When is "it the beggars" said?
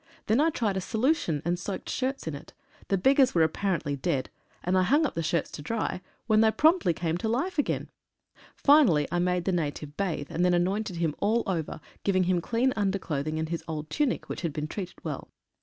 2.33-3.35